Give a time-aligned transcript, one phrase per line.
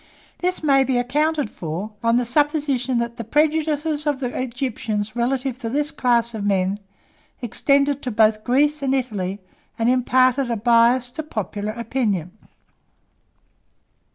[0.39, 5.59] This may be accounted for, on the supposition that the prejudices of the Egyptians relative
[5.59, 6.79] to this class of men,
[7.43, 9.37] extended to both Greece and Italy,
[9.77, 12.31] and imparted a bias to popular opinion.